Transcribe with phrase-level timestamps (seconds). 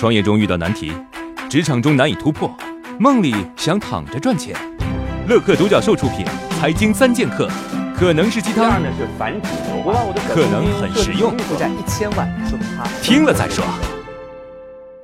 [0.00, 0.90] 创业中遇到难题，
[1.50, 2.50] 职场中难以突破，
[2.98, 4.56] 梦里想躺着赚钱。
[5.28, 6.24] 乐客独角兽出品，
[6.58, 7.46] 《财经三剑客》
[7.94, 13.62] 可能是鸡汤，呢是反主流我把我的可能很实用负债一千万，说他听了再说。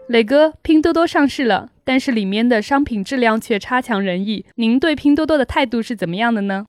[0.08, 4.46] 磊哥，拼多多上市了，但是里面的商品质量却差强人意。
[4.54, 6.64] 您对拼多多的态度是怎么样的呢？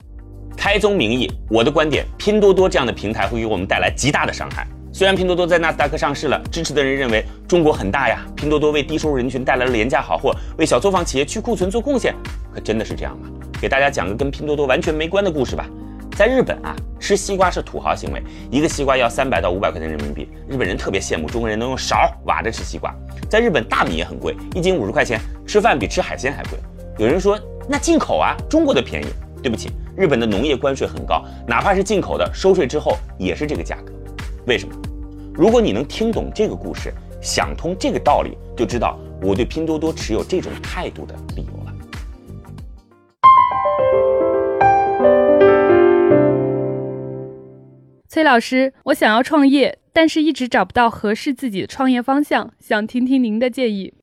[0.57, 4.67] 开宗明义，我的观点，拼多多这样的平台会给我们带来极大的伤害。
[4.97, 12.15] 虽然拼多多在纳斯达克上市了，支持的人认为中国很大呀，拼多多为低收入人群带来了廉价好货，为小作坊企业去库存做贡献，
[12.51, 13.29] 可真的是这样吗？
[13.61, 15.67] 给大家讲个跟拼多多完全没关的故事吧。
[16.15, 22.91] 在日本啊，吃西瓜是土豪行为，一个西瓜要三百到五百块钱人民币，日本人特别羡慕中国人能用勺挖着吃西瓜。
[23.29, 26.57] 在日本，大米也很贵，一斤五十块钱，吃饭比吃海鲜还贵。
[26.97, 27.39] 有人说
[27.69, 29.07] 那进口啊，中国的便宜。
[29.43, 33.93] 对不起，日本的农业关税很高，哪怕是进口的，收税之后也是这个价格。
[34.47, 34.73] 为什么？
[35.37, 36.91] 如果你能听懂这个故事，
[37.21, 41.73] 想通这个道理，就知道我对拼多多持有这种态度的理由了。
[48.09, 53.93] 崔老师，我想要创业，但是一直找不到合适自己的创业方向，想听听您的建议。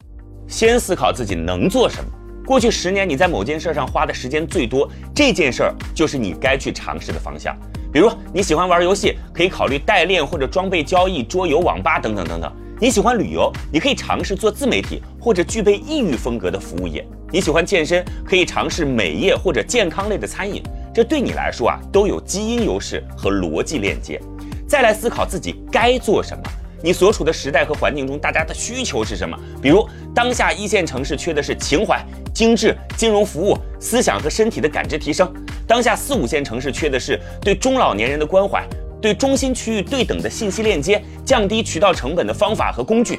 [0.47, 2.09] 先思考自己能做什么。
[2.47, 7.57] 过去十年你在某件事上花的时间最多，这件事儿就是你该去尝试的方向。
[7.95, 12.53] 比如你喜欢玩游戏，可以考虑代练或者装备交易、桌游、网吧等等等等。
[12.81, 17.07] 你喜欢旅游，你可以尝试做自媒体或者具备异域风格的服务业。
[17.31, 20.61] 你喜欢健身，可以尝试美业或者健康类的餐饮。
[20.93, 24.21] 这对你来说啊，都有基因优势和逻辑链接。
[24.67, 26.43] 再来思考自己该做什么。
[26.83, 29.39] 你所处的时代和环境中，大家的需求是什么？
[29.63, 35.29] 比如当下一线城市缺的是情怀、精致、金融服务、思想和身体的感知提升；
[35.67, 38.63] 当下四五线城市缺的是对中老年人的关怀、
[39.01, 43.19] 对中心区域对等的信息链接、降低渠道成本的方法和工具。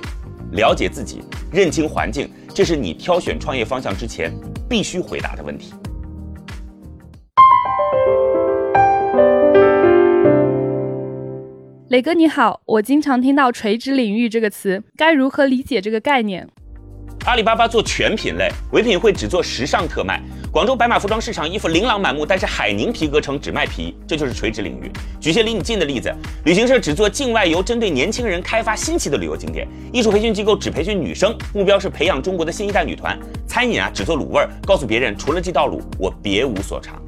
[0.51, 4.31] 了解自己，认清环境，这是你挑选创业方向之前
[4.69, 5.73] 必须回答的问题。
[11.89, 16.47] 磊哥你好，我经常听到垂直领域这个词，该如何理解这个概念？
[17.25, 20.21] 阿里巴巴做全品类，唯品会只做时尚特卖。
[20.55, 24.89] 广州白马服装市场衣服琳琅满目，但是海宁皮革城只卖皮，这就是垂直领域。
[25.19, 26.09] 举些离你近的例子，
[26.45, 37.01] 旅行社只做境外游，针对年轻人开发新奇的旅游景点；艺术培训机构只培训女生，目标是培养中国的新一代女团；餐饮啊只做卤味儿，告诉别人除了这道卤，我别无所长。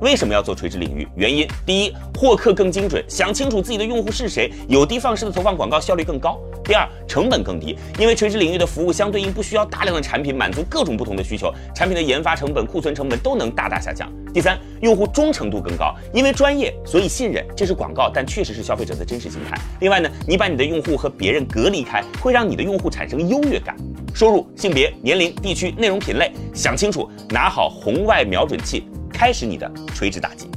[0.00, 1.06] 为什么要做垂直领域？
[1.14, 6.38] 原因第一，获客更精准，想清楚自己的用户是谁，有的放矢的投放广告效率更高。
[6.64, 14.10] 第二，成本更低，因为垂直领域的服务相对应不需要大量的产品满足各种不同的需求，产品的研发成本、库存成本都能大大下降。
[14.32, 19.60] 第三，用户忠诚度更高，因为专业所以信任，这是广告，但确实是消费者的真实心态。
[19.80, 23.76] 另外呢，你把你的用户和别人隔离开，会让你的用户产生优越感。
[24.14, 28.84] 收入、性别、年龄、地区、内容品类，想清楚，拿好红外瞄准器。
[29.20, 30.48] 开始你的垂直打击。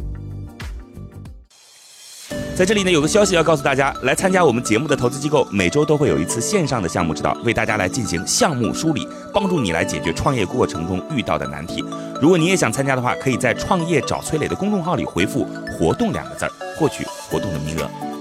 [2.55, 11.83] 在这里呢，有个消息要告诉大家，来参加我们节目的投资机构，每周都会有一次线上的项目指导，为大家来进行项目梳理，帮助你来解决创业过程中遇到的难题。
[12.21, 15.45] 如果你也想参加的话，可以在“创业找崔磊”的公众号里回复
[15.77, 18.12] “活动”两个字儿，获取活动的名额。